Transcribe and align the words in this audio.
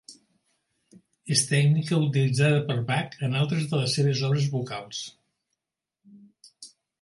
És 1.35 1.43
tècnica 1.49 1.99
utilitzada 2.05 2.61
per 2.71 2.77
Bach 2.87 3.19
en 3.27 3.37
altres 3.43 3.69
de 3.75 3.83
les 3.83 3.93
seves 3.99 4.25
obres 4.31 4.49
vocals. 4.55 5.03